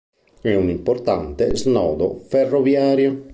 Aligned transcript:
È 0.41 0.55
un 0.55 0.69
importante 0.69 1.55
snodo 1.55 2.15
ferroviario. 2.27 3.29